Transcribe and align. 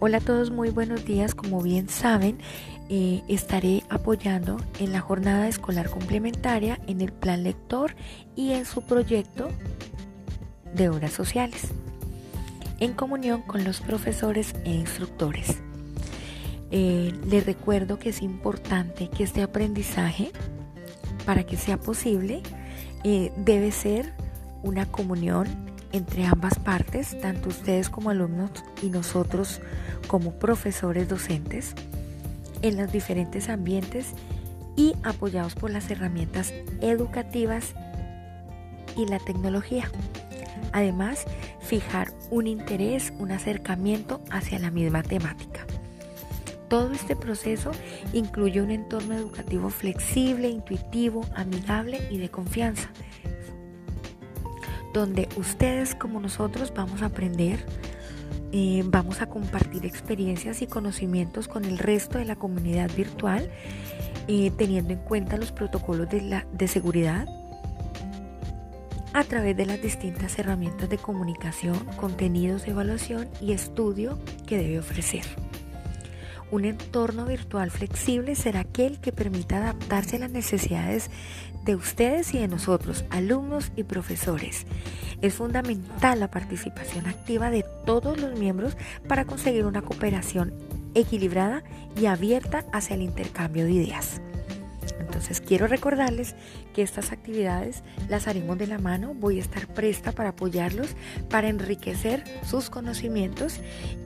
Hola 0.00 0.18
a 0.18 0.20
todos, 0.20 0.52
muy 0.52 0.70
buenos 0.70 1.04
días. 1.04 1.34
Como 1.34 1.60
bien 1.60 1.88
saben, 1.88 2.38
eh, 2.88 3.24
estaré 3.26 3.82
apoyando 3.88 4.56
en 4.78 4.92
la 4.92 5.00
jornada 5.00 5.48
escolar 5.48 5.90
complementaria 5.90 6.78
en 6.86 7.00
el 7.00 7.12
plan 7.12 7.42
lector 7.42 7.96
y 8.36 8.52
en 8.52 8.64
su 8.64 8.82
proyecto 8.82 9.48
de 10.72 10.88
obras 10.88 11.10
sociales, 11.10 11.72
en 12.78 12.92
comunión 12.92 13.42
con 13.42 13.64
los 13.64 13.80
profesores 13.80 14.54
e 14.64 14.70
instructores. 14.70 15.56
Eh, 16.70 17.12
les 17.26 17.44
recuerdo 17.44 17.98
que 17.98 18.10
es 18.10 18.22
importante 18.22 19.10
que 19.10 19.24
este 19.24 19.42
aprendizaje, 19.42 20.30
para 21.26 21.42
que 21.42 21.56
sea 21.56 21.76
posible, 21.76 22.44
eh, 23.02 23.32
debe 23.36 23.72
ser 23.72 24.12
una 24.62 24.86
comunión 24.86 25.48
entre 25.92 26.26
ambas 26.26 26.58
partes, 26.58 27.18
tanto 27.20 27.48
ustedes 27.48 27.88
como 27.88 28.10
alumnos 28.10 28.50
y 28.82 28.90
nosotros 28.90 29.60
como 30.06 30.32
profesores 30.38 31.08
docentes, 31.08 31.74
en 32.62 32.76
los 32.76 32.90
diferentes 32.90 33.48
ambientes 33.48 34.14
y 34.76 34.94
apoyados 35.02 35.54
por 35.54 35.70
las 35.70 35.90
herramientas 35.90 36.52
educativas 36.80 37.74
y 38.96 39.06
la 39.06 39.18
tecnología. 39.18 39.90
Además, 40.72 41.24
fijar 41.60 42.12
un 42.30 42.46
interés, 42.46 43.12
un 43.18 43.32
acercamiento 43.32 44.20
hacia 44.30 44.58
la 44.58 44.70
misma 44.70 45.02
temática. 45.02 45.66
Todo 46.68 46.92
este 46.92 47.16
proceso 47.16 47.70
incluye 48.12 48.60
un 48.60 48.70
entorno 48.70 49.14
educativo 49.14 49.70
flexible, 49.70 50.50
intuitivo, 50.50 51.24
amigable 51.34 52.06
y 52.10 52.18
de 52.18 52.28
confianza, 52.28 52.90
donde 54.98 55.28
ustedes 55.36 55.94
como 55.94 56.20
nosotros 56.20 56.72
vamos 56.74 57.02
a 57.02 57.06
aprender, 57.06 57.64
eh, 58.52 58.82
vamos 58.86 59.20
a 59.20 59.28
compartir 59.28 59.86
experiencias 59.86 60.62
y 60.62 60.66
conocimientos 60.66 61.48
con 61.48 61.64
el 61.64 61.78
resto 61.78 62.18
de 62.18 62.24
la 62.24 62.36
comunidad 62.36 62.90
virtual, 62.94 63.50
eh, 64.26 64.50
teniendo 64.56 64.92
en 64.92 64.98
cuenta 65.00 65.36
los 65.36 65.52
protocolos 65.52 66.08
de, 66.08 66.22
la, 66.22 66.46
de 66.52 66.68
seguridad 66.68 67.26
a 69.12 69.24
través 69.24 69.56
de 69.56 69.66
las 69.66 69.80
distintas 69.80 70.38
herramientas 70.38 70.88
de 70.88 70.98
comunicación, 70.98 71.78
contenidos 71.96 72.64
de 72.64 72.72
evaluación 72.72 73.28
y 73.40 73.52
estudio 73.52 74.18
que 74.46 74.58
debe 74.58 74.78
ofrecer. 74.78 75.24
Un 76.50 76.64
entorno 76.64 77.26
virtual 77.26 77.70
flexible 77.70 78.34
será 78.34 78.60
aquel 78.60 79.00
que 79.00 79.12
permita 79.12 79.58
adaptarse 79.58 80.16
a 80.16 80.20
las 80.20 80.30
necesidades 80.30 81.10
de 81.64 81.74
ustedes 81.74 82.32
y 82.32 82.38
de 82.38 82.48
nosotros, 82.48 83.04
alumnos 83.10 83.70
y 83.76 83.84
profesores. 83.84 84.66
Es 85.20 85.34
fundamental 85.34 86.20
la 86.20 86.30
participación 86.30 87.06
activa 87.06 87.50
de 87.50 87.64
todos 87.84 88.18
los 88.18 88.38
miembros 88.38 88.76
para 89.06 89.26
conseguir 89.26 89.66
una 89.66 89.82
cooperación 89.82 90.54
equilibrada 90.94 91.62
y 92.00 92.06
abierta 92.06 92.64
hacia 92.72 92.94
el 92.94 93.02
intercambio 93.02 93.66
de 93.66 93.72
ideas. 93.72 94.22
Entonces 95.18 95.40
quiero 95.40 95.66
recordarles 95.66 96.36
que 96.72 96.82
estas 96.82 97.10
actividades 97.10 97.82
las 98.08 98.28
haremos 98.28 98.56
de 98.56 98.68
la 98.68 98.78
mano, 98.78 99.14
voy 99.14 99.38
a 99.38 99.40
estar 99.40 99.66
presta 99.66 100.12
para 100.12 100.28
apoyarlos, 100.28 100.94
para 101.28 101.48
enriquecer 101.48 102.22
sus 102.44 102.70
conocimientos 102.70 103.58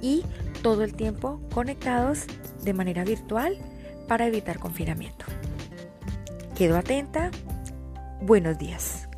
y 0.00 0.22
todo 0.62 0.84
el 0.84 0.94
tiempo 0.94 1.40
conectados 1.52 2.26
de 2.62 2.74
manera 2.74 3.02
virtual 3.02 3.58
para 4.06 4.28
evitar 4.28 4.60
confinamiento. 4.60 5.24
Quedo 6.56 6.78
atenta. 6.78 7.32
Buenos 8.22 8.56
días. 8.56 9.09